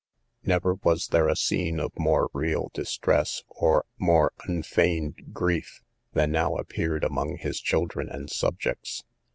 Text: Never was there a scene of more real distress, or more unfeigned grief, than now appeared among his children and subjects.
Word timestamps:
Never 0.43 0.73
was 0.81 1.09
there 1.09 1.27
a 1.27 1.35
scene 1.35 1.79
of 1.79 1.91
more 1.95 2.31
real 2.33 2.71
distress, 2.73 3.43
or 3.47 3.85
more 3.99 4.33
unfeigned 4.47 5.31
grief, 5.31 5.83
than 6.13 6.31
now 6.31 6.55
appeared 6.55 7.03
among 7.03 7.37
his 7.37 7.61
children 7.61 8.09
and 8.09 8.27
subjects. 8.27 9.03